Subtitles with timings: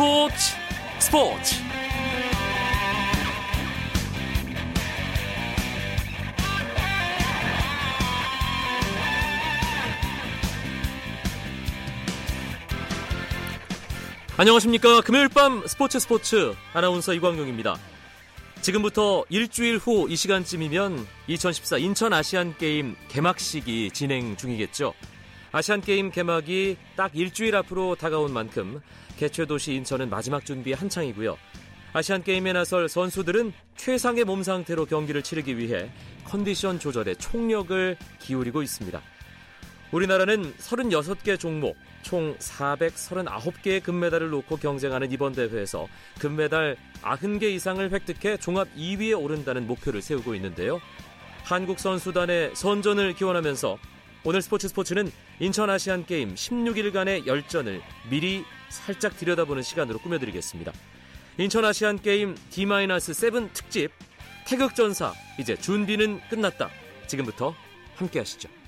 [0.00, 0.56] 스포츠
[0.98, 1.54] 스포츠.
[14.38, 15.02] 안녕하십니까.
[15.02, 16.54] 금요일 밤 스포츠 스포츠.
[16.72, 17.76] 아나운서 이광용입니다.
[18.62, 24.94] 지금부터 일주일 후 이 시간쯤이면 2014 인천 아시안게임 개막식이 진행 중이겠죠
[25.52, 28.80] 아시안게임 개막이 딱 일주일 앞으로 다가온 만큼
[29.16, 31.36] 개최도시 인천은 마지막 준비 한창이고요.
[31.92, 35.90] 아시안게임에 나설 선수들은 최상의 몸 상태로 경기를 치르기 위해
[36.24, 39.02] 컨디션 조절에 총력을 기울이고 있습니다.
[39.90, 45.88] 우리나라는 36개 종목, 총 439개의 금메달을 놓고 경쟁하는 이번 대회에서
[46.20, 50.80] 금메달 90개 이상을 획득해 종합 2위에 오른다는 목표를 세우고 있는데요.
[51.42, 53.78] 한국 선수단의 선전을 기원하면서
[54.22, 60.72] 오늘 스포츠 스포츠는 인천 아시안 게임 16일간의 열전을 미리 살짝 들여다보는 시간으로 꾸며드리겠습니다.
[61.38, 63.90] 인천 아시안 게임 D-7 특집
[64.46, 66.68] 태극전사 이제 준비는 끝났다.
[67.06, 67.54] 지금부터
[67.96, 68.59] 함께 하시죠.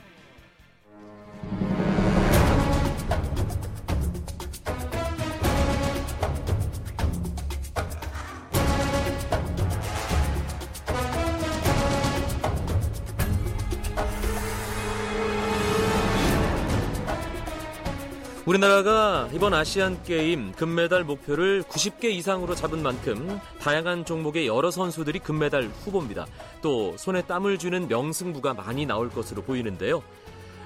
[18.53, 25.71] 우리나라가 이번 아시안 게임 금메달 목표를 90개 이상으로 잡은 만큼 다양한 종목의 여러 선수들이 금메달
[25.85, 26.27] 후보입니다.
[26.61, 30.03] 또 손에 땀을 주는 명승부가 많이 나올 것으로 보이는데요.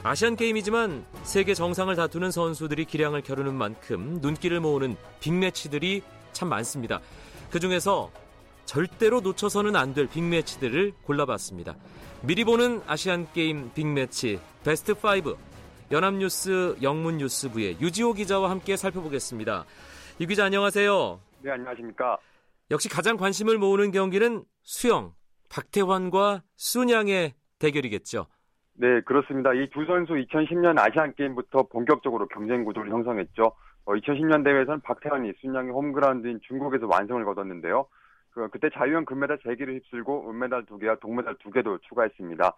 [0.03, 7.01] 아시안 게임이지만 세계 정상을 다투는 선수들이 기량을 겨루는 만큼 눈길을 모으는 빅매치들이 참 많습니다.
[7.51, 8.11] 그 중에서
[8.65, 11.77] 절대로 놓쳐서는 안 될 빅매치들을 골라봤습니다.
[12.23, 15.37] 미리 보는 아시안 게임 빅매치 베스트 5
[15.93, 19.65] 연합뉴스 영문뉴스부의 유지호 기자와 함께 살펴보겠습니다.
[20.19, 21.21] 이 기자 안녕하세요.
[21.43, 22.19] 네, 안녕하십니까.
[22.71, 25.13] 역시 가장 관심을 모으는 경기는 수영,
[25.49, 28.27] 박태환과 순양의 대결이겠죠.
[28.75, 29.55] 네, 그렇습니다.
[29.55, 33.53] 이 두 선수 2010년 아시안 게임부터 본격적으로 경쟁 구도를 형성했죠.
[33.85, 37.87] 어, 2010년 대회에서는 박태환이 순양의 홈그라운드인 중국에서 완성을 거뒀는데요.
[38.33, 42.53] 그, 그때 자유형 금메달 3개를 휩쓸고 은메달 2개와 동메달 2개도 추가했습니다.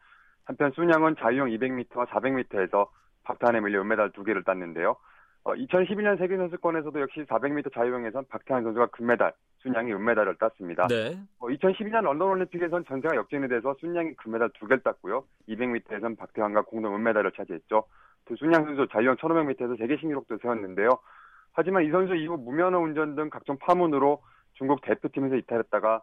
[0.46, 2.88] 한편 순양은 자유형 200m와 400m에서
[3.28, 4.96] 박태환에 밀려 은메달 두 개를 땄는데요.
[5.44, 10.86] 어, 2012년 세계선수권에서도 역시 400m 자유형에선 박태환 선수가 금메달, 순양이 은메달을 땄습니다.
[10.88, 11.18] 네.
[11.38, 15.24] 어, 2012년 런던 올림픽에선 전세가 역전이 돼서 순양이 금메달 두 개를 땄고요.
[15.48, 17.84] 200m에선 박태환과 공동 은메달을 차지했죠.
[18.24, 20.90] 또 순양 선수 자유형 1500m에서 세계 신기록도 세웠는데요.
[21.52, 24.22] 하지만 이 선수 이후 무면허 운전 등 각종 파문으로
[24.54, 26.02] 중국 대표팀에서 이탈했다가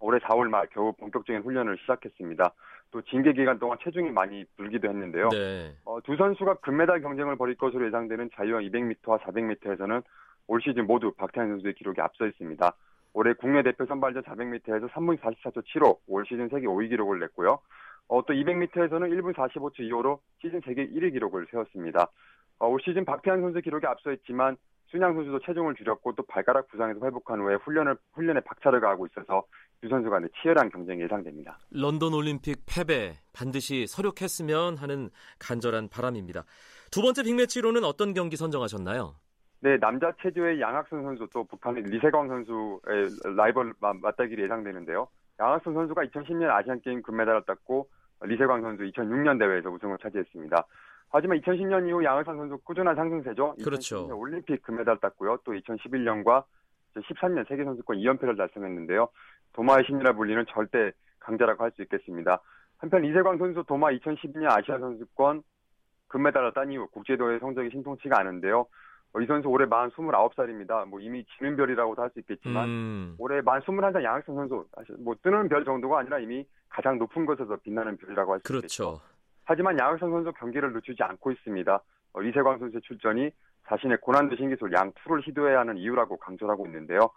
[0.00, 2.52] 올해 4월 말 겨우 본격적인 훈련을 시작했습니다.
[2.90, 5.28] 또 징계 기간 동안 체중이 많이 불기도 했는데요.
[5.28, 5.74] 네.
[5.84, 10.02] 어, 두 선수가 금메달 경쟁을 벌일 것으로 예상되는 자유형 200m와 400m에서는
[10.48, 12.74] 올 시즌 모두 박태환 선수의 기록이 앞서 있습니다.
[13.12, 17.60] 올해 국내 대표 선발전 400m에서 3분 44초 7호 올 시즌 세계 5위 기록을 냈고요.
[18.08, 22.08] 어, 또 200m에서는 1분 45초 2호로 시즌 세계 1위 기록을 세웠습니다.
[22.58, 24.56] 어, 올 시즌 박태환 선수 기록이 앞서 있지만
[24.86, 29.44] 순양 선수도 체중을 줄였고 또 발가락 부상에서 회복한 후에 훈련을 훈련에 박차를 가하고 있어서
[29.80, 31.58] 두 선수 간의 치열한 경쟁이 예상됩니다.
[31.70, 35.08] 런던 올림픽 패배 반드시 설욕했으면 하는
[35.38, 36.44] 간절한 바람입니다.
[36.90, 39.14] 두 번째 빅매치로는 어떤 경기 선정하셨나요?
[39.60, 45.08] 네, 남자 체조의 양학선 선수 또 북한의 리세광 선수의 라이벌 맞대결이 예상되는데요.
[45.38, 47.88] 양학선 선수가 2010년 아시안 게임 금메달을 땄고
[48.22, 50.66] 리세광 선수 2006년 대회에서 우승을 차지했습니다.
[51.08, 53.56] 하지만 2010년 이후 양학선 선수 꾸준한 상승세죠.
[53.64, 54.08] 그렇죠.
[54.16, 55.38] 올림픽 금메달 땄고요.
[55.44, 56.44] 또 2011년과
[56.94, 59.08] 13년 세계 선수권 2연패를 달성했는데요.
[59.52, 62.40] 도마의 신이라 불리는 절대 강자라고 할 수 있겠습니다.
[62.78, 65.42] 한편 이세광 선수 도마 2012년 아시아 선수권
[66.08, 68.66] 금메달을 딴 이후 국제도의 성적이 신통치가 않은데요.
[69.12, 70.86] 어, 이 선수 올해 만 29살입니다.
[70.86, 73.14] 뭐 이미 지는 별이라고도 할 수 있겠지만 음.
[73.18, 77.56] 올해 만 21살 양학선 선수 사실 뭐 뜨는 별 정도가 아니라 이미 가장 높은 곳에서
[77.56, 78.84] 빛나는 별이라고 할수 있겠죠.
[78.84, 79.00] 그렇죠.
[79.44, 81.80] 하지만 양학선 선수 경기를 늦추지 않고 있습니다.
[82.12, 83.30] 어, 이세광 선수의 출전이
[83.68, 87.10] 자신의 고난도 신기술 양투를 시도해야 하는 이유라고 강조를 하고 있는데요.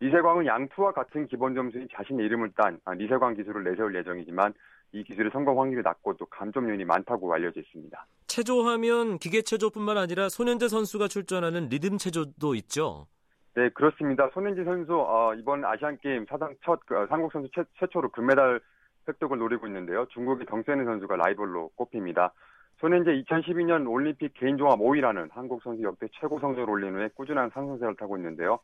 [0.00, 4.54] 이세광은 양투와 같은 기본 점수인 자신의 이름을 딴 아, 리세광 기술을 내세울 예정이지만
[4.92, 8.06] 이 기술의 성공 확률이 낮고 또 감점 요인이 많다고 알려져 있습니다.
[8.26, 13.06] 체조하면 기계 체조뿐만 아니라 손현재 선수가 출전하는 리듬 체조도 있죠.
[13.54, 14.30] 네, 그렇습니다.
[14.32, 18.60] 손현재 선수 어, 이번 아시안 게임 사상 첫 그, 한국 선수 최, 최초로 금메달
[19.06, 20.06] 획득을 노리고 있는데요.
[20.10, 22.32] 중국의 경세는 선수가 라이벌로 꼽힙니다.
[22.78, 27.96] 손현재 2012년 올림픽 개인 종합 5위라는 한국 선수 역대 최고 성적을 올린 후에 꾸준한 상승세를
[27.96, 28.60] 타고 있는데요.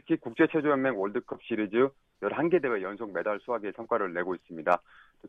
[0.00, 1.88] 특히 국제체조연맹 월드컵 시리즈
[2.22, 4.80] 11개 대회 연속 메달 수확의 성과를 내고 있습니다.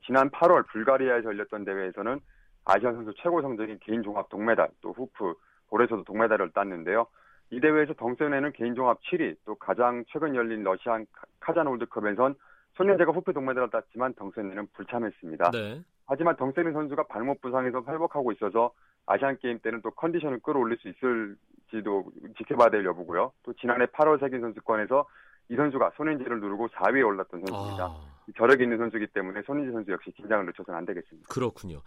[0.06, 2.20] 지난 8월 불가리아에서 열렸던 대회에서는
[2.66, 5.34] 아시아 선수 최고 성적인 개인 종합 동메달, 또 후프,
[5.70, 7.08] 볼에서도 동메달을 땄는데요.
[7.50, 11.06] 이 대회에서 덩센에는 개인 종합 7위, 또 가장 최근 열린 러시안
[11.40, 12.36] 카잔 월드컵에선
[12.76, 15.52] 소년제가 후패 동메달을 땄지만 덩센에는 불참했습니다.
[15.52, 15.82] 네.
[16.06, 18.72] 하지만 덩센 선수가 발목 부상에서 회복하고 있어서
[19.06, 21.36] 아시안 게임 때는 또 컨디션을 끌어올릴 수 있을
[21.72, 22.06] 지도
[22.38, 23.32] 지켜봐야 될 여부고요.
[23.44, 25.06] 또 지난해 8월 세계 선수권에서
[25.50, 27.84] 이 선수가 손인지를 누르고 4위에 올랐던 선수입니다.
[27.86, 28.12] 아...
[28.38, 31.28] 저력이 있는 선수이기 때문에 손인지 선수 역시 긴장을 늦춰서는 안 되겠습니다.
[31.30, 31.82] 그렇군요.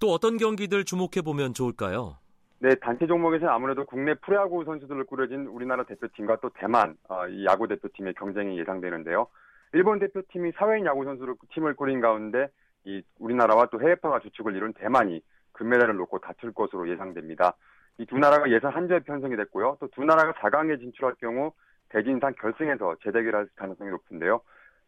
[0.00, 2.16] 또 어떤 경기들 주목해 보면 좋을까요?
[2.60, 7.68] 네, 단체 종목에서는 아무래도 국내 프로야구 선수들을 꾸려진 우리나라 대표팀과 또 대만 어, 이 야구
[7.68, 9.28] 대표팀의 경쟁이 예상되는데요.
[9.74, 12.48] 일본 대표팀이 사회인 야구 선수를 팀을 꾸린 가운데
[12.84, 15.20] 이 우리나라와 또 해외파가 주축을 이룬 대만이
[15.52, 17.54] 금메달을 놓고 다툴 것으로 예상됩니다.
[17.98, 19.76] 이 두 나라가 예선 한조에 편성이 됐고요.
[19.80, 21.52] 또 두 나라가 4강에 진출할 경우
[21.88, 24.40] 대진상 결승에서 재대결할 가능성이 높은데요.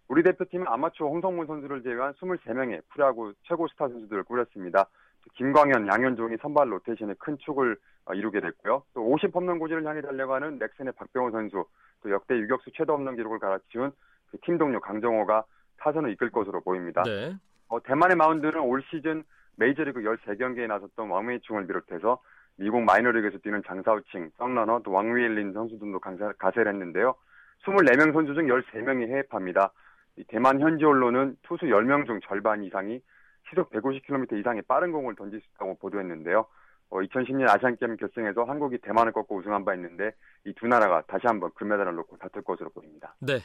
[0.08, 4.86] 우리 대표팀은 아마추어 홍성문 선수를 제외한 23명의 프로야구 최고 스타 선수들을 꾸렸습니다.
[5.34, 7.76] 김광현, 양현종이 선발 로테이션에 큰 축을
[8.06, 8.82] 어, 이루게 됐고요.
[8.94, 11.64] 또 50홈런 고지를 향해 달려가는 넥센의 박병호 선수,
[12.02, 13.92] 또 역대 유격수 최다 홈런 기록을 갈아치운
[14.30, 15.44] 그 팀 동료 강정호가
[15.78, 17.02] 타선을 이끌 것으로 보입니다.
[17.02, 17.34] 네.
[17.68, 19.22] 어, 대만의 마운드는 올 시즌
[19.56, 22.20] 메이저리그 13경기에 나섰던 왕웨이충을 비롯해서
[22.56, 27.14] 미국 마이너리그에서 뛰는 장사우칭, 썬러너, 또 왕위일린 선수 등도 가세를 했는데요.
[27.64, 29.72] 24명 선수 중 13명이 해외파입니다.
[30.28, 33.00] 대만 현지 언론은 투수 10명 중 절반 이상이
[33.48, 36.46] 시속 150km 이상의 빠른 공을 던질 수 있다고 보도했는데요.
[36.90, 40.10] 어, 2010년 아시안게임 결승에서 한국이 대만을 꺾고 우승한 바 있는데
[40.44, 43.14] 이 두 나라가 다시 한번 금메달을 놓고 다툴 것으로 보입니다.
[43.20, 43.38] 네.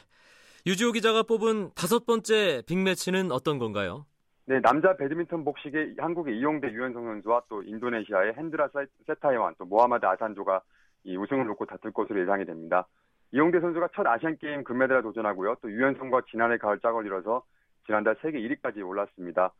[0.66, 4.04] 유지호 기자가 뽑은 다섯 번째 빅매치는 어떤 건가요?
[4.48, 8.68] 네, 남자 배드민턴 복식의 한국의 이용대 유연성 선수와 또 인도네시아의 헨드라
[9.04, 10.60] 세티아완 또 모하마드 아산조가
[11.02, 12.86] 이 우승을 놓고 다툴 것으로 예상이 됩니다.
[13.32, 15.56] 이용대 선수가 첫 아시안 게임 금메달에 도전하고요.
[15.62, 17.42] 또 유연성과 지난해 가을 짝을 이뤄서
[17.86, 19.52] 지난달 세계 1위까지 올랐습니다.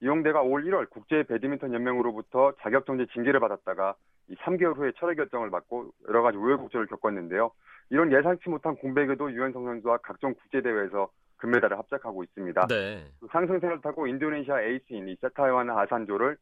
[0.00, 3.94] 이용대가 올 1월 국제 배드민턴 연맹으로부터 자격 정지 징계를 받았다가
[4.28, 7.50] 이 3개월 후에 철회 결정을 받고 여러 가지 우여곡절을 겪었는데요.
[7.90, 11.10] 이런 예상치 못한 공백에도 유연성 선수와 각종 국제 대회에서
[11.40, 12.66] 금메달을 합작하고 있습니다.
[12.68, 13.04] 네.
[13.30, 16.36] 상승세를 타고 인도네시아 에이스인 이 세티아완 아산조를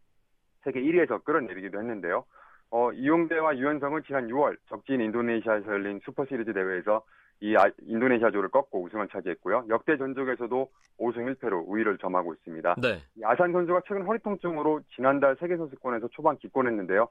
[0.65, 2.25] 세계 1위에서 끌어내리기도 했는데요.
[2.71, 7.03] 어, 이용대와 유연성은 지난 6월 적진 인도네시아에서 열린 슈퍼시리즈 대회에서
[7.41, 9.67] 이 아, 인도네시아조를 꺾고 우승을 차지했고요.
[9.69, 10.69] 역대 전적에서도
[10.99, 12.75] 5승 1패로 우위를 점하고 있습니다.
[12.83, 13.00] 네.
[13.25, 17.06] 아산 선수가 최근 허리 통증으로 지난달 세계 선수권에서 초반 기권했는데요.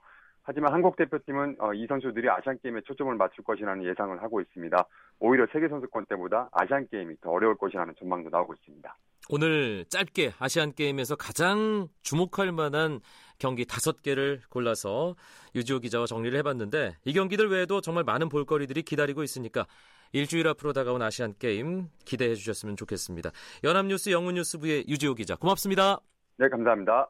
[0.47, 4.87] 하지만 한국 대표팀은 어, 이 선수들이 아시안 게임에 초점을 맞출 것이라는 예상을 하고 있습니다.
[5.19, 8.95] 오히려 세계 선수권 때보다 아시안 게임이 더 어려울 것이라는 전망도 나오고 있습니다.
[9.29, 13.01] 오늘 짧게 아시안 게임에서 가장 주목할 만한
[13.39, 15.15] 경기 다섯 개를 골라서
[15.53, 19.65] 유지호 기자와 정리를 해봤는데 이 경기들 외에도 정말 많은 볼거리들이 기다리고 있으니까
[20.13, 23.31] 일주일 앞으로 다가온 아시안 게임 기대해 주셨으면 좋겠습니다.
[23.65, 25.99] 연합뉴스 영문뉴스부의 유지호 기자 고맙습니다.
[26.37, 27.09] 네 감사합니다.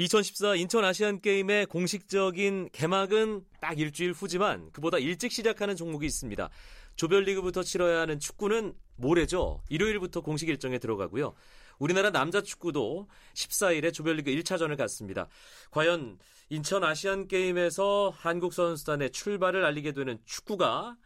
[0.00, 6.48] 2014 인천 아시안 게임의 공식적인 개막은 딱 일주일 후지만 그보다 일찍 시작하는 종목이 있습니다.
[6.96, 9.62] 조별리그부터 치러야 하는 축구는 모레죠.
[9.68, 11.34] 일요일부터 공식 일정에 들어가고요.
[11.78, 15.28] 우리나라 남자 축구도 14일에 조별리그 1차전을 갔습니다.
[15.70, 20.96] 과연 인천 아시안 게임에서 한국 선수단의 출발을 알리게 되는 축구가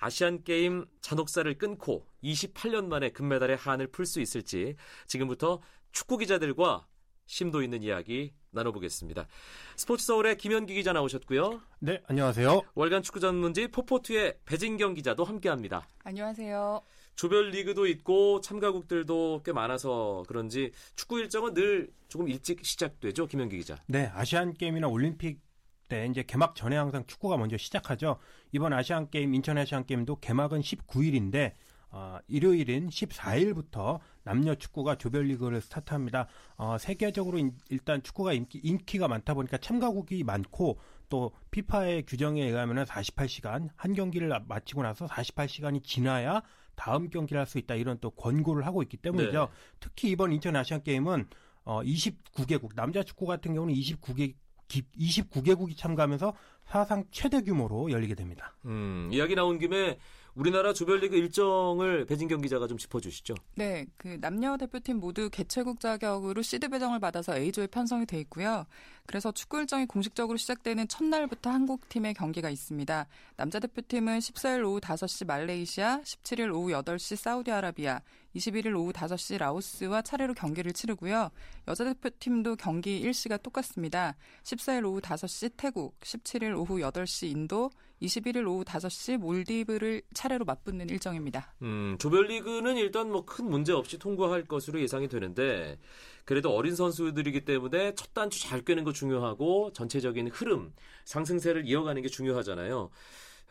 [0.00, 4.74] 아시안 게임 잔혹사를 끊고 28년 만에 금메달의 한을 풀 수 있을지
[5.06, 5.60] 지금부터
[5.92, 6.89] 축구 기자들과
[7.30, 9.28] 심도 있는 이야기 나눠보겠습니다.
[9.76, 11.60] 스포츠 서울의 김현기 기자 나오셨고요.
[11.78, 12.62] 네, 안녕하세요.
[12.74, 15.86] 월간 축구 전문지 포포투의 배진경 기자도 함께합니다.
[16.02, 16.82] 안녕하세요.
[17.14, 23.76] 조별 리그도 있고 참가국들도 꽤 많아서 그런지 축구 일정은 늘 조금 일찍 시작되죠, 김현기 기자.
[23.86, 25.40] 네, 아시안 게임이나 올림픽
[25.88, 28.18] 때 이제 개막 전에 항상 축구가 먼저 시작하죠.
[28.50, 31.52] 이번 아시안 게임 인천 아시안 게임도 개막은 19일인데
[31.92, 36.28] 어, 일요일인 14일부터 남녀 축구가 조별리그를 스타트합니다.
[36.56, 40.78] 어, 세계적으로 인, 일단 축구가 인기, 인기가 많다 보니까 참가국이 많고
[41.08, 46.42] 또 피파의 규정에 의하면 48시간 한 경기를 마치고 나서 48시간이 지나야
[46.76, 49.40] 다음 경기를 할 수 있다 이런 또 권고를 하고 있기 때문이죠.
[49.40, 49.46] 네.
[49.80, 51.26] 특히 이번 인천 아시안 게임은
[51.64, 54.34] 어, 29개국 남자 축구 같은 경우는 29개
[54.68, 56.32] 29개국이 참가하면서
[56.64, 58.54] 사상 최대 규모로 열리게 됩니다.
[58.66, 59.98] 음, 이야기 나온 김에
[60.40, 63.34] 우리나라 조별리그 일정을 배진경 기자가 좀 짚어주시죠.
[63.56, 68.64] 네, 그 남녀 대표팀 모두 개최국 자격으로 시드 배정을 받아서 A조에 편성이 돼 있고요.
[69.04, 73.06] 그래서 축구 일정이 공식적으로 시작되는 첫날부터 한국 팀의 경기가 있습니다.
[73.36, 78.00] 남자 대표팀은 14일 오후 5시 말레이시아, 17일 오후 8시 사우디아라비아,
[78.34, 81.30] 21일 오후 5시 라오스와 차례로 경기를 치르고요.
[81.68, 84.16] 여자 대표팀도 경기 일시가 똑같습니다.
[84.44, 87.70] 14일 오후 5시 태국, 17일 오후 8시 인도,
[88.02, 91.54] 21일 오후 5시 몰디브를 차례로 맞붙는 일정입니다.
[91.62, 95.78] 음, 조별리그는 일단 뭐 큰 문제 없이 통과할 것으로 예상이 되는데
[96.24, 100.72] 그래도 어린 선수들이기 때문에 첫 단추 잘 꿰는 거 중요하고 전체적인 흐름,
[101.04, 102.90] 상승세를 이어가는 게 중요하잖아요.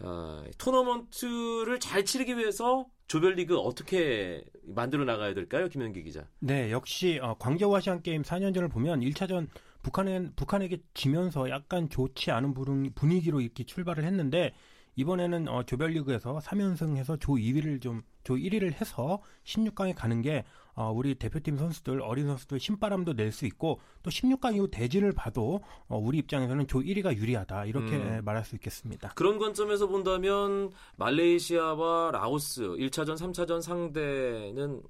[0.02, 6.26] 아, 토너먼트를 잘 치르기 위해서 조별리그 어떻게 만들어 나가야 될까요, 김현기 기자?
[6.40, 9.48] 네, 역시 어, 광저우 아시안 게임 4년 전을 보면 1차전
[9.82, 12.54] 북한에 북한에게 지면서 약간 좋지 않은
[12.96, 14.54] 분위기로 이렇게 출발을 했는데
[14.96, 20.46] 이번에는 어, 조별리그에서 3연승해서 조 2위를 좀 조 1위를 해서 16강에 가는 게
[20.76, 25.62] 어, 우리 대표팀 선수들 어린 선수들 신바람도 낼 수 있고 또 16강 이후 대진을 봐도
[25.88, 28.22] 어, 우리 입장에서는 조 1위가 유리하다 이렇게 음.
[28.24, 29.10] 말할 수 있겠습니다.
[29.16, 34.82] 그런 관점에서 본다면 말레이시아와 라오스 1차전, 3차전 상대는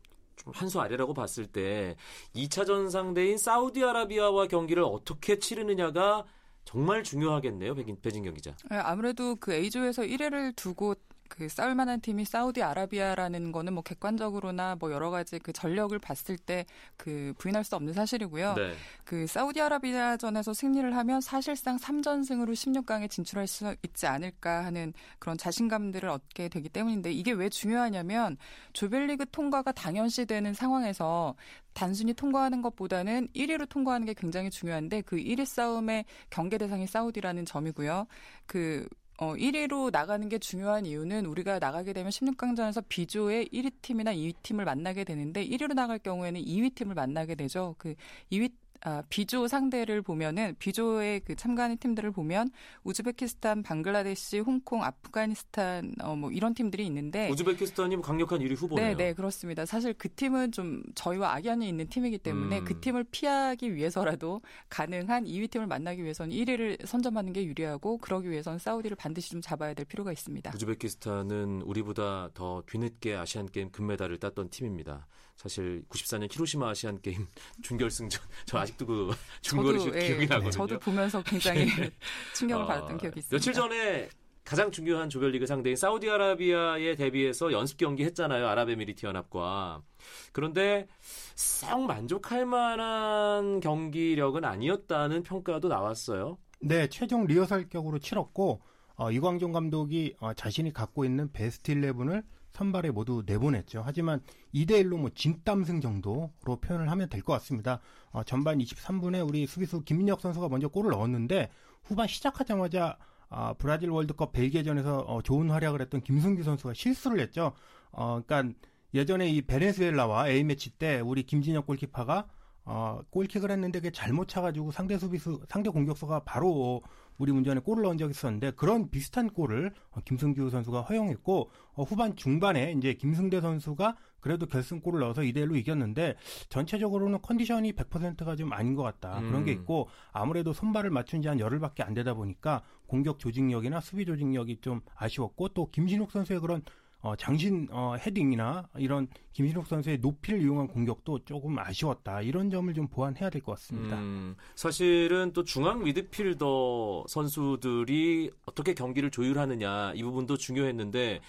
[0.44, 1.96] 좀 한 수 아래라고 봤을 때
[2.36, 6.26] 2차전 상대인 사우디아라비아와 경기를 어떻게 치르느냐가
[6.66, 8.56] 정말 중요하겠네요, 배진, 배진경 기자.
[8.70, 10.96] 네, 아무래도 그 A조에서 1회를 두고
[11.30, 16.66] 그 싸울 만한 팀이 사우디아라비아라는 거는 뭐 객관적으로나 뭐 여러 가지 그 전력을 봤을 때
[16.98, 18.56] 그 부인할 수 없는 사실이고요.
[18.56, 18.74] 네.
[19.04, 26.50] 그 사우디아라비아전에서 승리를 하면 사실상 3전승으로 16강에 진출할 수 있지 않을까 하는 그런 자신감들을 얻게
[26.50, 28.38] 되기 때문인데 이게 왜 중요하냐면
[28.74, 31.36] 조별리그 통과가 당연시되는 상황에서
[31.74, 38.08] 단순히 통과하는 것보다는 1위로 통과하는 게 굉장히 중요한데 그 1위 싸움의 경계 대상이 사우디라는 점이고요.
[38.46, 38.88] 그
[39.22, 44.64] 어, 1위로 나가는 게 중요한 이유는 우리가 나가게 되면 16강전에서 B조의 1위 팀이나 2위 팀을
[44.64, 47.76] 만나게 되는데 1위로 나갈 경우에는 2위 팀을 만나게 되죠.
[47.78, 47.96] 그
[48.32, 52.50] 2위 아, 비조 상대를 보면은 비조에 그 참가하는 팀들을 보면
[52.84, 58.88] 우즈베키스탄, 방글라데시, 홍콩, 아프가니스탄 어, 뭐 이런 팀들이 있는데 우즈베키스탄이 뭐 강력한 1위 후보네요.
[58.90, 59.66] 네, 네 그렇습니다.
[59.66, 62.66] 사실 그 팀은 좀 저희와 악연이 있는 팀이기 때문에 음.
[62.66, 68.60] 그 팀을 피하기 위해서라도 가능한 2위 팀을 만나기 위해서는 1위를 선점하는 게 유리하고 그러기 위해서는
[68.60, 70.52] 사우디를 반드시 좀 잡아야 될 필요가 있습니다.
[70.56, 75.08] 우즈베키스탄은 우리보다 더 뒤늦게 아시안 게임 금메달을 땄던 팀입니다.
[75.36, 77.26] 사실 94년 히로시마 아시안 게임
[77.64, 79.12] 준결승전 저 아 직도 그
[79.42, 80.52] 중거리 슛 예, 기억이 나거든요.
[80.52, 81.68] 저도 보면서 굉장히
[82.36, 83.36] 충격을 어, 받았던 기억이 있습니다.
[83.36, 84.10] 며칠 전에
[84.44, 88.48] 가장 중요한 조별리그 상대인 사우디아라비아에 대비해서 연습 경기 했잖아요.
[88.48, 89.84] 아랍에미리트 연합과.
[90.32, 90.88] 그런데
[91.36, 96.38] 썩 만족할 만한 경기력은 아니었다는 평가도 나왔어요.
[96.62, 98.62] 네, 최종 리허설 격으로 치렀고
[98.96, 102.24] 어, 이광종 감독이 어, 자신이 갖고 있는 베스트 11을
[102.60, 103.82] 선발에 모두 내보냈죠.
[103.86, 104.20] 하지만
[104.54, 107.80] 2대1로 뭐 진땀승 정도로 표현을 하면 될 것 같습니다.
[108.12, 111.50] 어, 전반 23분에 우리 수비수 김민혁 선수가 먼저 골을 넣었는데
[111.84, 112.98] 후반 시작하자마자
[113.30, 117.54] 어, 브라질 월드컵 벨기에전에서 어, 좋은 활약을 했던 김승규 선수가 실수를 했죠.
[117.92, 118.54] 어, 그러니까
[118.94, 122.28] 예전에 이 베네수엘라와 A매치 때 우리 김진혁 골키퍼가
[122.66, 126.82] 어, 골킥을 했는데 그게 잘못 차가지고 상대 수비수, 상대 공격수가 바로
[127.20, 132.16] 우리 문전에 골을 넣은 적이 있었는데 그런 비슷한 골을 어, 김승규 선수가 허용했고 어, 후반
[132.16, 136.16] 중반에 이제 김승대 선수가 그래도 결승골을 넣어서 2대 1로 이겼는데
[136.50, 139.20] 전체적으로는 컨디션이 100%가 좀 아닌 것 같다.
[139.20, 139.28] 음.
[139.28, 144.06] 그런 게 있고 아무래도 손발을 맞춘 지 한 열흘밖에 안 되다 보니까 공격 조직력이나 수비
[144.06, 146.64] 조직력이 좀 아쉬웠고 또 김신욱 선수의 그런
[147.02, 152.22] 어, 장신 어, 헤딩이나 이런 김신욱 선수의 높이를 이용한 공격도 조금 아쉬웠다.
[152.22, 153.98] 이런 점을 좀 보완해야 될 것 같습니다.
[153.98, 161.22] 음, 사실은 또 중앙 미드필더 선수들이 어떻게 경기를 조율하느냐 이 부분도 중요했는데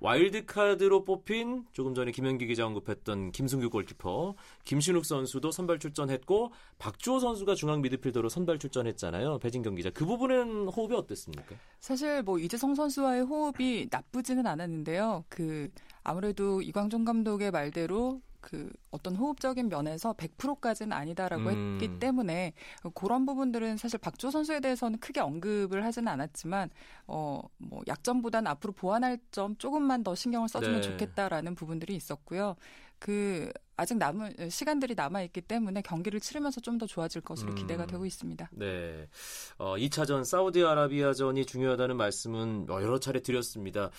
[0.00, 4.34] 와일드카드로 뽑힌 조금 전에 김현기 기자 언급했던 김승규 골키퍼,
[4.64, 9.38] 김신욱 선수도 선발 출전했고 박주호 선수가 중앙 미드필더로 선발 출전했잖아요.
[9.38, 9.90] 배진경 기자.
[9.90, 11.54] 그 부분은 호흡이 어땠습니까?
[11.80, 15.24] 사실 뭐 이재성 선수와의 호흡이 나쁘지는 않았는데요.
[15.28, 15.70] 그
[16.02, 21.78] 아무래도 이광종 감독의 말대로 그 어떤 호흡적인 면에서 100%까지는 아니다라고 음.
[21.80, 22.52] 했기 때문에
[22.94, 26.68] 그런 부분들은 사실 박주호 선수에 대해서는 크게 언급을 하지는 않았지만
[27.06, 27.48] 어뭐
[27.88, 30.90] 약점보다는 앞으로 보완할 점 조금만 더 신경을 써주면 네.
[30.90, 32.56] 좋겠다라는 부분들이 있었고요.
[32.98, 37.54] 그 아직 남은 시간들이 남아 있기 때문에 경기를 치르면서 좀 더 좋아질 것으로 음.
[37.54, 38.50] 기대가 되고 있습니다.
[38.52, 39.08] 네.
[39.56, 43.90] 어, 2차전 사우디아라비아전이 중요하다는 말씀은 여러 차례 드렸습니다.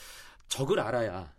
[0.49, 1.33] 적을 알아야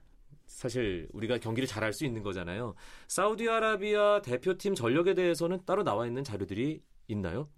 [0.56, 2.74] 사실 우리가 경기를 잘할 수 있는 거잖아요.
[3.08, 7.50] 사우디아라비아 대표팀 전력에 대해서는 따로 나와 있는 자료들이 있나요?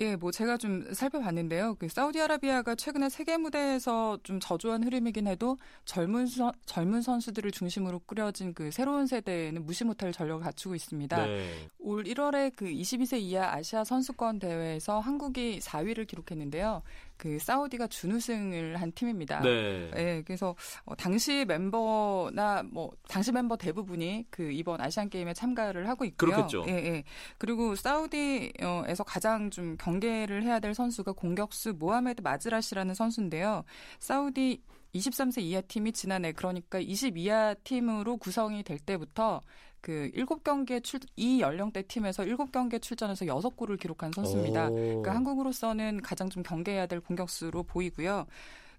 [0.00, 1.76] 예, 뭐 제가 좀 살펴봤는데요.
[1.76, 8.52] 그 사우디아라비아가 최근에 세계 무대에서 좀 저조한 흐름이긴 해도 젊은 선, 젊은 선수들을 중심으로 꾸려진
[8.52, 11.26] 그 새로운 세대에는 무시 못할 전력을 갖추고 있습니다.
[11.26, 11.68] 네.
[11.78, 16.82] 올 1월에 그 22세 이하 아시아 선수권 대회에서 한국이 4위를 기록했는데요.
[17.16, 19.40] 그 사우디가 준우승을 한 팀입니다.
[19.40, 19.90] 네.
[19.96, 20.54] 예, 그래서
[20.84, 26.30] 어, 당시 멤버나 뭐 당시 멤버 대부분이 그 이번 아시안 게임에 참가를 하고 있고요.
[26.30, 26.64] 그렇겠죠.
[26.68, 27.04] 예, 예.
[27.38, 33.64] 그리고 사우디에서 가장 좀 경계를 해야 될 선수가 공격수 모하메드 마즈라시라는 선수인데요.
[34.00, 34.62] 사우디
[34.94, 39.40] 23세 이하 팀이 지난해 그러니까 22하 팀으로 구성이 될 때부터
[39.84, 44.70] 그 7경기에 출, 이 연령대 팀에서 7경기에 출전해서 6골을 기록한 선수입니다.
[44.70, 48.24] 그러니까 한국으로서는 가장 좀 경계해야 될 공격수로 보이고요.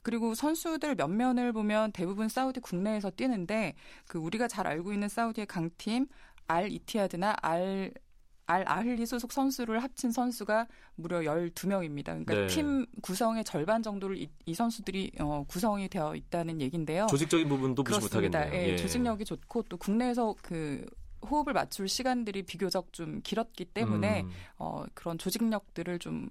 [0.02, 3.76] 그리고 선수들 몇 면을 보면 대부분 사우디 국내에서 뛰는데
[4.08, 6.08] 그 우리가 잘 알고 있는 사우디의 강팀
[6.48, 7.94] 알 이티하드나 알
[8.48, 12.06] 알 아흘리 소속 선수를 합친 선수가 무려 12명입니다.
[12.06, 12.48] 그러니까 네.
[12.48, 17.08] 팀 구성의 절반 정도를 이, 이 선수들이 어, 구성이 되어 있다는 얘기인데요.
[17.08, 18.54] 조직적인 부분도 무시 못하겠네요.
[18.54, 18.78] 예, 예.
[18.78, 20.86] 조직력이 좋고 또 국내에서 그
[21.25, 24.32] 호흡을 맞출 시간들이 비교적 좀 길었기 때문에 음.
[24.60, 26.30] 어, 그런 조직력들을 좀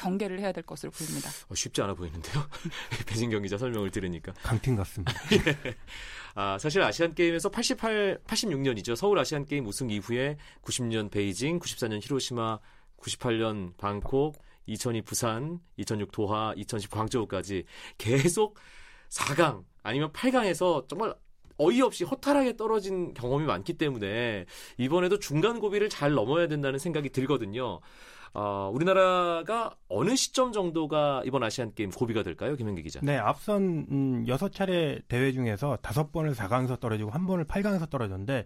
[0.00, 1.28] 경계를 해야 될 것으로 보입니다.
[1.48, 2.42] 어, 쉽지 않아 보이는데요.
[3.06, 4.32] 배진경 기자 설명을 들으니까.
[4.42, 5.12] 강팀 같습니다.
[5.32, 5.74] 예.
[6.34, 8.96] 아, 사실 아시안 게임에서 88, 86년이죠.
[8.96, 12.60] 서울 아시안 게임 우승 이후에 90년 베이징, 94년 히로시마,
[12.98, 17.64] 98년 방콕, 2002 부산, 2006 도하, 2010 광저우까지
[17.98, 18.56] 계속
[19.10, 21.14] 4강 아니면 8강에서 정말
[21.58, 24.46] 어이없이 허탈하게 떨어진 경험이 많기 때문에
[24.78, 27.80] 이번에도 중간 고비를 잘 넘어야 된다는 생각이 들거든요.
[28.32, 33.00] 어, 우리나라가 어느 시점 정도가 이번 아시안 게임 고비가 될까요, 김현기 기자?
[33.02, 38.44] 네, 앞선 음, 6차례 대회 중에서 5번을 4강에서 떨어지고 1번을 8강에서 떨어졌는데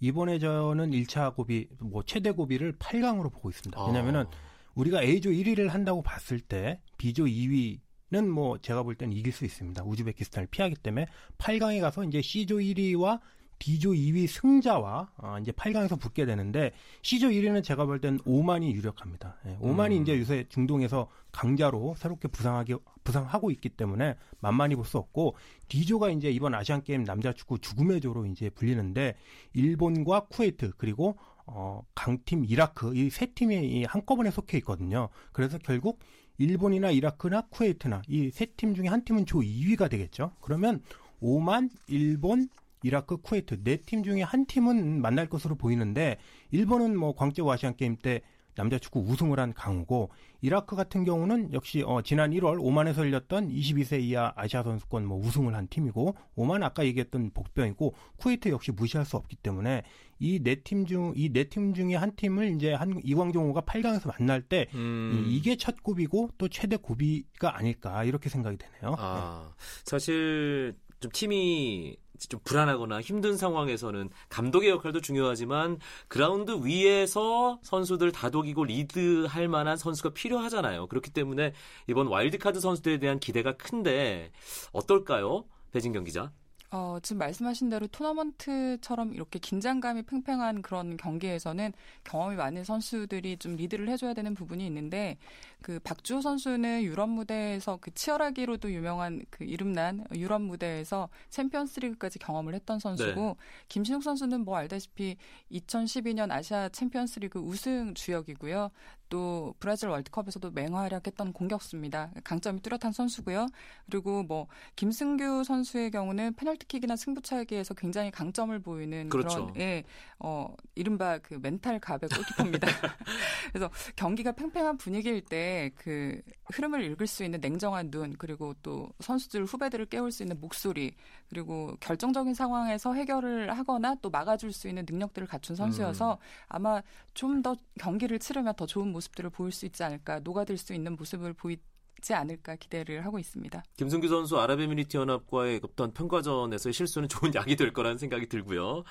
[0.00, 3.86] 이번에 저는 1차 고비, 뭐 최대 고비를 8강으로 보고 있습니다.
[3.86, 4.30] 왜냐면은 아.
[4.74, 7.80] 우리가 A조 1위를 한다고 봤을 때 B조 2위
[8.12, 9.82] 는 뭐 제가 볼 때는 이길 수 있습니다.
[9.84, 13.20] 우즈베키스탄을 피하기 때문에 8강에 가서 이제 C조 1위와
[13.58, 16.72] D조 2위 승자와 어, 이제 8강에서 붙게 되는데
[17.02, 19.36] C조 1위는 제가 볼 때는 오만이 유력합니다.
[19.46, 20.02] 예, 오만이 음.
[20.02, 25.36] 이제 요새 중동에서 강자로 새롭게 부상하기 부상하고 있기 때문에 만만히 볼 수 없고
[25.68, 29.14] D조가 이제 이번 아시안 게임 남자 축구 죽음의 조로 이제 불리는데
[29.54, 35.08] 일본과 쿠웨이트 그리고 어, 강팀 이라크 이 세 팀이 한꺼번에 속해 있거든요.
[35.32, 36.00] 그래서 결국
[36.38, 40.32] 일본이나 이라크나 쿠웨이트나 이 세 팀 중에 한 팀은 조 2위가 되겠죠.
[40.40, 40.82] 그러면
[41.20, 42.48] 오만, 일본,
[42.82, 46.18] 이라크, 쿠웨이트 네 팀 중에 한 팀은 만날 것으로 보이는데
[46.50, 48.20] 일본은 뭐 광저우 아시안 게임 때
[48.54, 50.08] 남자 축구 우승을 한 강호고
[50.40, 55.54] 이라크 같은 경우는 역시 어, 지난 1월 오만에서 열렸던 22세 이하 아시아 선수권 뭐 우승을
[55.54, 59.82] 한 팀이고 오만 아까 얘기했던 복병이고 쿠웨이트 역시 무시할 수 없기 때문에
[60.20, 64.40] 이 네 팀 중 이 네 팀 중에 한 팀을 이제 한 이광종호가 8강에서 만날
[64.40, 65.26] 때 음.
[65.28, 68.96] 이게 첫 고비고 또 최대 고비가 아닐까 이렇게 생각이 되네요.
[68.98, 69.52] 아,
[69.84, 79.48] 사실 좀 팀이 좀 불안하거나 힘든 상황에서는 감독의 역할도 중요하지만 그라운드 위에서 선수들 다독이고 리드할
[79.48, 80.86] 만한 선수가 필요하잖아요.
[80.86, 81.52] 그렇기 때문에
[81.86, 84.32] 이번 와일드카드 선수들에 대한 기대가 큰데
[84.72, 85.44] 어떨까요?
[85.72, 86.32] 배진경 기자.
[86.70, 91.72] 어, 지금 말씀하신 대로 토너먼트처럼 이렇게 긴장감이 팽팽한 그런 경기에서는
[92.04, 95.16] 경험이 많은 선수들이 좀 리드를 해줘야 되는 부분이 있는데
[95.62, 102.78] 그 박주호 선수는 유럽 무대에서 그 치열하기로도 유명한 그 이름난 유럽 무대에서 챔피언스리그까지 경험을 했던
[102.78, 103.34] 선수고 네.
[103.68, 105.16] 김신욱 선수는 뭐 알다시피
[105.50, 108.70] 2012년 아시아 챔피언스리그 우승 주역이고요.
[109.08, 112.10] 또 브라질 월드컵에서도 맹활약했던 공격수입니다.
[112.24, 113.46] 강점이 뚜렷한 선수고요.
[113.90, 119.46] 그리고 뭐 김승규 선수의 경우는 페널티킥이나 승부차기에서 굉장히 강점을 보이는 그렇죠.
[119.46, 119.84] 그런 예,
[120.18, 122.66] 어 이른바 그 멘탈 갑의 골키퍼입니다.
[123.52, 126.20] 그래서 경기가 팽팽한 분위기일 때그
[126.52, 130.94] 흐름을 읽을 수 있는 냉정한 눈 그리고 또 선수들 후배들을 깨울 수 있는 목소리
[131.28, 136.18] 그리고 결정적인 상황에서 해결을 하거나 또 막아줄 수 있는 능력들을 갖춘 선수여서 음.
[136.48, 136.82] 아마
[137.14, 141.32] 좀 더 경기를 치르면 더 좋은 모습들을 보일 수 있지 않을까 녹아들 수 있는 모습을
[141.32, 141.58] 보이
[142.00, 143.62] 지 않을까 기대를 하고 있습니다.
[143.76, 148.84] 김승규 선수 아랍에미리트 연합과의 어떤 평가전에서의 실수는 좋은 약이 될 거라는 생각이 들고요.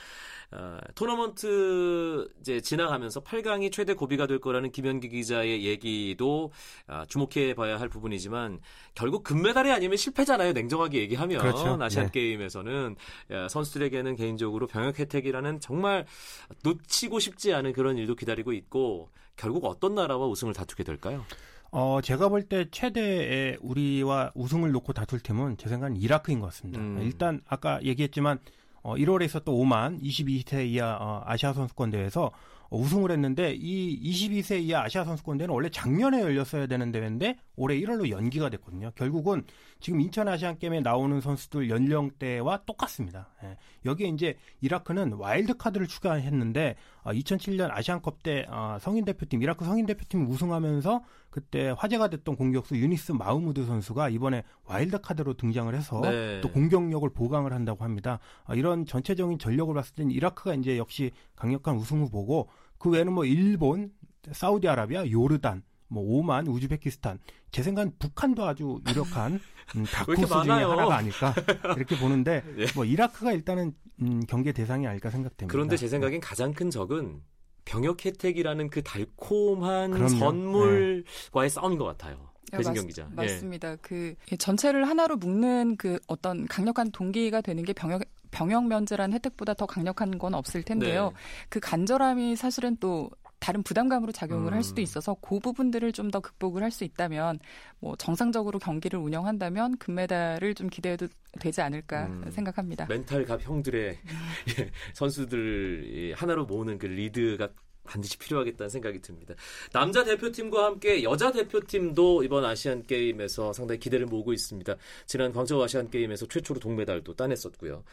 [0.51, 6.51] 어, 토너먼트 이제 지나가면서 8강이 최대 고비가 될 거라는 김현기 기자의 얘기도
[6.87, 8.59] 아, 주목해 봐야 할 부분이지만
[8.93, 10.53] 결국 금메달이 아니면 실패잖아요.
[10.53, 11.77] 냉정하게 얘기하면 그렇죠.
[11.81, 12.11] 아시안 네.
[12.11, 12.95] 게임에서는
[13.49, 16.05] 선수들에게는 개인적으로 병역 혜택이라는 정말
[16.63, 21.25] 놓치고 싶지 않은 그런 일도 기다리고 있고 결국 어떤 나라와 우승을 다투게 될까요?
[21.71, 26.79] 어, 제가 볼 때 최대의 우리와 우승을 놓고 다툴 팀은 제 생각은 이라크인 것 같습니다.
[26.79, 26.99] 음.
[27.01, 28.39] 일단 아까 얘기했지만
[28.81, 32.31] 어, 1월에 있었던 오만 22세 이하 어, 아시아 선수권 대회에서
[32.69, 38.09] 우승을 했는데 이 22세 이하 아시아 선수권 대회는 원래 작년에 열렸어야 되는 대회인데 올해 1월로
[38.09, 38.91] 연기가 됐거든요.
[38.95, 39.43] 결국은
[39.79, 43.29] 지금 인천 아시안 게임에 나오는 선수들 연령대와 똑같습니다.
[43.43, 43.57] 예.
[43.85, 49.85] 여기에 이제 이라크는 와일드 카드를 추가했는데 어, 2007년 아시안컵 때 어, 성인 대표팀 이라크 성인
[49.85, 51.03] 대표팀 우승하면서
[51.35, 56.39] 그때 화제가 됐던 공격수 유니스 마흐무드 선수가 이번에 와일드 카드로 등장을 해서 네.
[56.39, 58.19] 또 공격력을 보강을 한다고 합니다.
[58.45, 63.25] 어, 이런 전체적인 전력을 봤을 때는 이라크가 이제 역시 강력한 우승 후보고 그 외에는 뭐
[63.25, 63.91] 일본,
[64.31, 67.19] 사우디아라비아, 요르단, 뭐 오만, 우즈베키스탄,
[67.51, 69.41] 제 생각엔 북한도 아주 유력한
[69.75, 71.35] 음, 다크호스 중에 하나가 아닐까
[71.75, 72.65] 이렇게 보는데 예.
[72.75, 75.51] 뭐 이라크가 일단은 음, 경계 대상이 아닐까 생각됩니다.
[75.51, 77.21] 그런데 제 생각엔 가장 큰 적은
[77.65, 80.09] 병역 혜택이라는 그 달콤한 그럼요.
[80.09, 81.49] 선물과의 네.
[81.49, 82.29] 싸움인 것 같아요.
[82.51, 83.07] 배진경 기자.
[83.11, 83.71] 맞습니다.
[83.71, 83.77] 예.
[83.81, 89.65] 그 전체를 하나로 묶는 그 어떤 강력한 동기가 되는 게 병역 병역 면제라는 혜택보다 더
[89.65, 91.09] 강력한 건 없을 텐데요.
[91.09, 91.15] 네.
[91.49, 93.09] 그 간절함이 사실은 또
[93.45, 94.55] 다른 부담감으로 작용을 음.
[94.55, 94.83] 할 수도 음.
[94.83, 97.39] 있어서 그 부분들을 좀 더 극복을 할 수 있다면
[97.79, 101.07] 뭐 정상적으로 경기를 운영한다면 금메달을 좀 기대해도
[101.39, 102.25] 되지 않을까 음.
[102.31, 102.85] 생각합니다.
[102.87, 103.97] 멘탈 갑 형들의
[104.59, 107.49] 예, 선수들 하나로 모으는 그 리드가
[107.83, 109.35] 반드시 필요하겠다는 생각이 듭니다.
[109.71, 114.75] 남자 대표팀과 함께 여자 대표팀도 이번 아시안 게임에서 상당히 기대를 모으고 있습니다.
[115.05, 117.83] 지난 광저우 아시안 게임에서 최초로 동메달도 따냈었고요.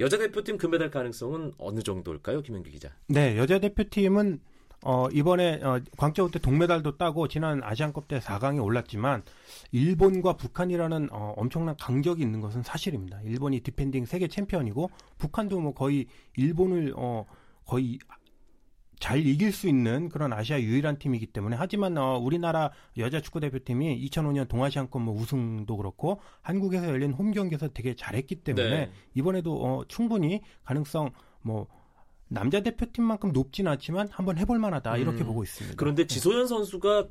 [0.00, 2.90] 여자 대표팀 금메달 가능성은 어느 정도일까요, 김현기 기자?
[3.06, 4.40] 네, 여자 대표팀은
[4.84, 9.22] 어, 이번에 어, 광저우 때 동메달도 따고 지난 아시안컵 때 4강에 올랐지만
[9.72, 13.22] 일본과 북한이라는 어, 엄청난 강적이 있는 것은 사실입니다.
[13.22, 17.24] 일본이 defending 세계 챔피언이고 북한도 뭐 거의 일본을 어,
[17.64, 17.98] 거의
[19.00, 24.06] 잘 이길 수 있는 그런 아시아 유일한 팀이기 때문에 하지만 어, 우리나라 여자 축구 대표팀이
[24.06, 28.90] 2005년 동아시안컵 뭐 우승도 그렇고 한국에서 열린 홈 경기에서 되게 잘했기 때문에 네.
[29.14, 31.68] 이번에도 어, 충분히 가능성 뭐
[32.28, 35.26] 남자 대표팀만큼 높진 않지만 한번 해볼 만하다 이렇게 음.
[35.26, 35.76] 보고 있습니다.
[35.76, 37.08] 그런데 지소연 선수가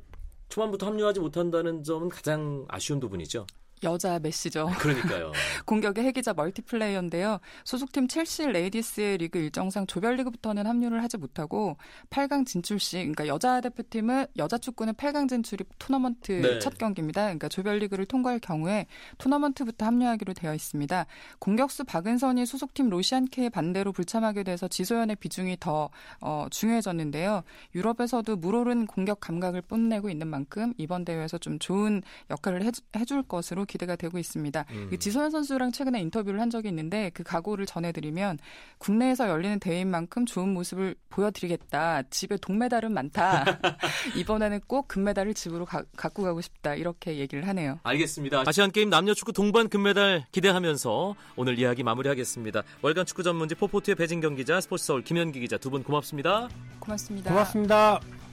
[0.48, 3.46] 초반부터 합류하지 못한다는 점은 가장 아쉬운 부분이죠.
[3.82, 4.70] 여자 메시죠.
[4.78, 5.32] 그러니까요.
[5.66, 7.38] 공격의 해기자 멀티플레이어인데요.
[7.64, 11.76] 소속팀 첼시 레이디스의 리그 일정상 조별리그부터는 합류를 하지 못하고
[12.10, 16.58] 8강 진출 시 그러니까 여자 대표팀은 여자 축구는 8강 진출이 토너먼트 네.
[16.60, 17.24] 첫 경기입니다.
[17.24, 18.86] 그러니까 조별리그를 통과할 경우에
[19.18, 21.06] 토너먼트부터 합류하기로 되어 있습니다.
[21.38, 27.42] 공격수 박은선이 소속팀 로시얀카의 반대로 불참하게 돼서 지소연의 비중이 더 어, 중요해졌는데요.
[27.74, 32.64] 유럽에서도 물오른 공격 감각을 뽐내고 있는 만큼 이번 대회에서 좀 좋은 역할을
[32.96, 34.64] 해줄 것으로 기대가 되고 있습니다.
[34.70, 34.86] 음.
[34.90, 38.38] 그 지소연 선수랑 최근에 인터뷰를 한 적이 있는데 그 각오를 전해드리면
[38.78, 42.02] 국내에서 열리는 대회인 만큼 좋은 모습을 보여드리겠다.
[42.10, 43.44] 집에 동메달은 많다.
[44.16, 46.74] 이번에는 꼭 금메달을 집으로 가, 갖고 가고 싶다.
[46.74, 47.78] 이렇게 얘기를 하네요.
[47.82, 48.44] 알겠습니다.
[48.46, 52.62] 아시안 게임 남녀 축구 동반 금메달 기대하면서 오늘 이야기 마무리하겠습니다.
[52.82, 56.48] 월간 축구 전문지 포포트의 배진경 기자, 스포츠 서울 김현기 기자 두 분 고맙습니다.
[56.78, 57.30] 고맙습니다.
[57.30, 58.23] 고맙습니다.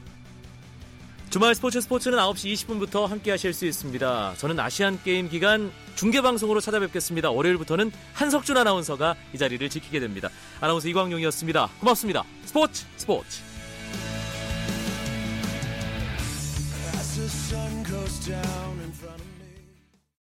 [1.31, 4.33] 주말 스포츠 스포츠는 9시 20분부터 함께 하실 수 있습니다.
[4.35, 7.31] 저는 아시안 게임 기간 중계 방송으로 찾아뵙겠습니다.
[7.31, 10.27] 월요일부터는 한석준 아나운서가 이 자리를 지키게 됩니다.
[10.59, 11.69] 아나운서 이광용이었습니다.
[11.79, 12.25] 고맙습니다.
[12.43, 13.41] 스포츠 스포츠.
[16.95, 18.60] As the sun goes down